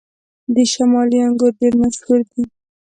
[0.53, 2.43] د شمالي انګور ډیر مشهور دي